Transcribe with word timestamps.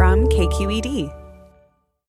From 0.00 0.26
KQED. 0.28 1.14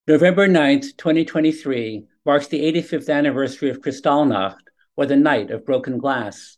November 0.08 0.48
9th, 0.48 0.95
2023 0.95 2.05
marks 2.26 2.48
the 2.48 2.62
85th 2.72 3.13
anniversary 3.13 3.70
of 3.70 3.82
Kristallnacht, 3.82 4.62
or 4.96 5.05
the 5.05 5.18
Night 5.18 5.52
of 5.52 5.66
Broken 5.66 5.98
Glass. 5.98 6.57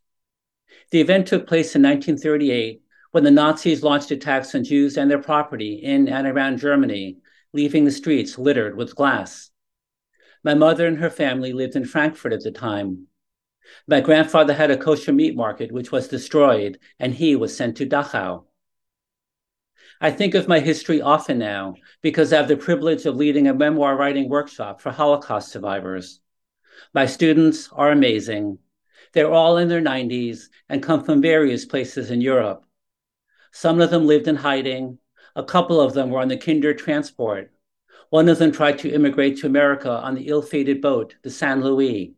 The 0.91 1.01
event 1.01 1.25
took 1.25 1.47
place 1.47 1.75
in 1.75 1.81
1938 1.81 2.83
when 3.09 3.23
the 3.23 3.31
Nazis 3.31 3.81
launched 3.81 4.11
attacks 4.11 4.53
on 4.53 4.63
Jews 4.63 4.95
and 4.95 5.09
their 5.09 5.23
property 5.23 5.81
in 5.81 6.07
and 6.07 6.27
around 6.27 6.59
Germany, 6.59 7.17
leaving 7.51 7.83
the 7.83 7.89
streets 7.89 8.37
littered 8.37 8.77
with 8.77 8.95
glass. 8.95 9.49
My 10.43 10.53
mother 10.53 10.85
and 10.85 10.99
her 10.99 11.09
family 11.09 11.51
lived 11.51 11.75
in 11.75 11.85
Frankfurt 11.85 12.33
at 12.33 12.43
the 12.43 12.51
time. 12.51 13.07
My 13.87 14.01
grandfather 14.01 14.53
had 14.53 14.69
a 14.69 14.77
kosher 14.77 15.11
meat 15.11 15.35
market, 15.35 15.71
which 15.71 15.91
was 15.91 16.07
destroyed, 16.07 16.77
and 16.99 17.11
he 17.11 17.35
was 17.35 17.57
sent 17.57 17.77
to 17.77 17.87
Dachau. 17.87 18.43
I 20.03 20.11
think 20.11 20.35
of 20.35 20.49
my 20.49 20.59
history 20.59 21.01
often 21.01 21.37
now 21.39 21.75
because 22.01 22.33
I 22.33 22.35
have 22.35 22.49
the 22.49 22.57
privilege 22.57 23.05
of 23.05 23.15
leading 23.15 23.47
a 23.47 23.53
memoir 23.53 23.95
writing 23.95 24.27
workshop 24.27 24.81
for 24.81 24.91
Holocaust 24.91 25.49
survivors. 25.49 26.19
My 26.93 27.05
students 27.05 27.69
are 27.71 27.89
amazing. 27.89 28.57
They're 29.13 29.31
all 29.31 29.55
in 29.55 29.69
their 29.69 29.81
90s 29.81 30.49
and 30.67 30.83
come 30.83 31.05
from 31.05 31.21
various 31.21 31.63
places 31.63 32.11
in 32.11 32.19
Europe. 32.19 32.65
Some 33.53 33.79
of 33.79 33.91
them 33.91 34.05
lived 34.05 34.27
in 34.27 34.35
hiding. 34.35 34.97
A 35.37 35.43
couple 35.45 35.79
of 35.79 35.93
them 35.93 36.09
were 36.09 36.19
on 36.19 36.27
the 36.27 36.35
Kindertransport. 36.35 37.47
One 38.09 38.27
of 38.27 38.39
them 38.39 38.51
tried 38.51 38.79
to 38.79 38.91
immigrate 38.91 39.37
to 39.37 39.47
America 39.47 39.89
on 39.89 40.15
the 40.15 40.27
ill 40.27 40.41
fated 40.41 40.81
boat, 40.81 41.15
the 41.23 41.31
St. 41.31 41.63
Louis. 41.63 42.13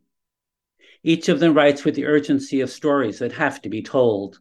Each 1.03 1.29
of 1.29 1.39
them 1.39 1.53
writes 1.53 1.85
with 1.85 1.93
the 1.93 2.07
urgency 2.07 2.61
of 2.61 2.71
stories 2.71 3.19
that 3.19 3.33
have 3.33 3.61
to 3.61 3.69
be 3.69 3.83
told. 3.83 4.39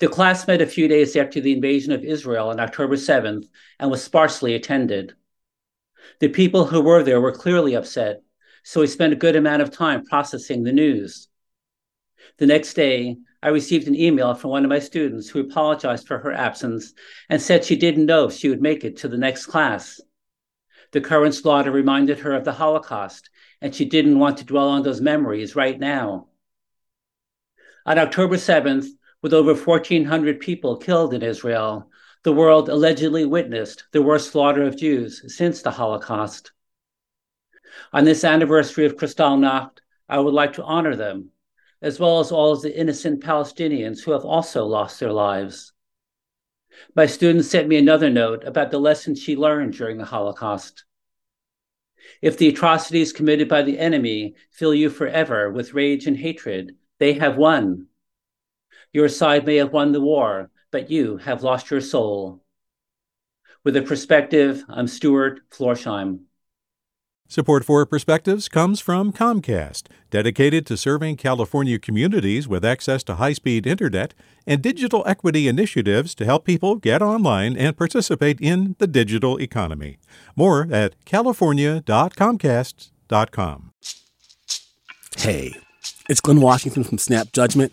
The 0.00 0.08
class 0.08 0.46
met 0.46 0.62
a 0.62 0.66
few 0.66 0.88
days 0.88 1.16
after 1.16 1.40
the 1.40 1.52
invasion 1.52 1.92
of 1.92 2.04
Israel 2.04 2.48
on 2.48 2.60
October 2.60 2.96
7th 2.96 3.48
and 3.78 3.90
was 3.90 4.02
sparsely 4.02 4.54
attended. 4.54 5.14
The 6.20 6.28
people 6.28 6.66
who 6.66 6.80
were 6.80 7.02
there 7.02 7.20
were 7.20 7.32
clearly 7.32 7.74
upset, 7.74 8.22
so 8.62 8.80
we 8.80 8.86
spent 8.86 9.12
a 9.12 9.16
good 9.16 9.36
amount 9.36 9.62
of 9.62 9.70
time 9.70 10.04
processing 10.04 10.62
the 10.62 10.72
news. 10.72 11.28
The 12.38 12.46
next 12.46 12.74
day, 12.74 13.16
I 13.42 13.48
received 13.48 13.86
an 13.86 13.94
email 13.94 14.34
from 14.34 14.50
one 14.50 14.64
of 14.64 14.70
my 14.70 14.78
students 14.78 15.28
who 15.28 15.40
apologized 15.40 16.06
for 16.06 16.18
her 16.18 16.32
absence 16.32 16.94
and 17.28 17.40
said 17.40 17.64
she 17.64 17.76
didn't 17.76 18.06
know 18.06 18.24
if 18.24 18.32
she 18.32 18.48
would 18.48 18.62
make 18.62 18.84
it 18.84 18.96
to 18.98 19.08
the 19.08 19.18
next 19.18 19.46
class. 19.46 20.00
The 20.92 21.00
current 21.00 21.34
slaughter 21.34 21.70
reminded 21.70 22.20
her 22.20 22.32
of 22.32 22.44
the 22.44 22.52
Holocaust, 22.52 23.28
and 23.60 23.74
she 23.74 23.84
didn't 23.84 24.18
want 24.18 24.38
to 24.38 24.44
dwell 24.44 24.68
on 24.68 24.82
those 24.82 25.00
memories 25.00 25.54
right 25.54 25.78
now. 25.78 26.28
On 27.84 27.98
October 27.98 28.36
7th, 28.36 28.86
with 29.24 29.32
over 29.32 29.54
1,400 29.54 30.38
people 30.38 30.76
killed 30.76 31.14
in 31.14 31.22
Israel, 31.22 31.90
the 32.24 32.32
world 32.32 32.68
allegedly 32.68 33.24
witnessed 33.24 33.84
the 33.92 34.02
worst 34.02 34.30
slaughter 34.30 34.62
of 34.64 34.76
Jews 34.76 35.34
since 35.34 35.62
the 35.62 35.70
Holocaust. 35.70 36.52
On 37.94 38.04
this 38.04 38.22
anniversary 38.22 38.84
of 38.84 38.98
Kristallnacht, 38.98 39.78
I 40.10 40.18
would 40.18 40.34
like 40.34 40.52
to 40.52 40.62
honor 40.62 40.94
them 40.94 41.30
as 41.80 41.98
well 41.98 42.20
as 42.20 42.32
all 42.32 42.52
of 42.52 42.60
the 42.60 42.78
innocent 42.78 43.24
Palestinians 43.24 44.04
who 44.04 44.12
have 44.12 44.26
also 44.26 44.66
lost 44.66 45.00
their 45.00 45.12
lives. 45.12 45.72
My 46.94 47.06
student 47.06 47.46
sent 47.46 47.66
me 47.66 47.78
another 47.78 48.10
note 48.10 48.44
about 48.44 48.70
the 48.70 48.78
lessons 48.78 49.22
she 49.22 49.36
learned 49.36 49.72
during 49.72 49.96
the 49.96 50.04
Holocaust. 50.04 50.84
If 52.20 52.36
the 52.36 52.48
atrocities 52.48 53.14
committed 53.14 53.48
by 53.48 53.62
the 53.62 53.78
enemy 53.78 54.34
fill 54.50 54.74
you 54.74 54.90
forever 54.90 55.50
with 55.50 55.72
rage 55.72 56.06
and 56.06 56.18
hatred, 56.18 56.76
they 56.98 57.14
have 57.14 57.38
won. 57.38 57.88
Your 58.94 59.08
side 59.08 59.44
may 59.44 59.56
have 59.56 59.72
won 59.72 59.90
the 59.90 60.00
war, 60.00 60.52
but 60.70 60.88
you 60.88 61.16
have 61.16 61.42
lost 61.42 61.68
your 61.68 61.80
soul. 61.80 62.44
With 63.64 63.76
a 63.76 63.82
perspective, 63.82 64.62
I'm 64.68 64.86
Stewart 64.86 65.40
Florsheim. 65.50 66.20
Support 67.26 67.64
for 67.64 67.84
Perspectives 67.86 68.48
comes 68.48 68.78
from 68.78 69.12
Comcast, 69.12 69.88
dedicated 70.10 70.64
to 70.66 70.76
serving 70.76 71.16
California 71.16 71.80
communities 71.80 72.46
with 72.46 72.64
access 72.64 73.02
to 73.04 73.14
high 73.16 73.32
speed 73.32 73.66
internet 73.66 74.14
and 74.46 74.62
digital 74.62 75.02
equity 75.08 75.48
initiatives 75.48 76.14
to 76.14 76.24
help 76.24 76.44
people 76.44 76.76
get 76.76 77.02
online 77.02 77.56
and 77.56 77.76
participate 77.76 78.40
in 78.40 78.76
the 78.78 78.86
digital 78.86 79.40
economy. 79.40 79.98
More 80.36 80.68
at 80.70 81.04
california.comcast.com. 81.04 83.72
Hey, 85.16 85.52
it's 86.08 86.20
Glynn 86.20 86.40
Washington 86.40 86.84
from 86.84 86.98
Snap 86.98 87.32
Judgment. 87.32 87.72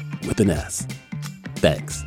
with 0.27 0.39
an 0.39 0.49
S. 0.49 0.87
Thanks. 1.55 2.03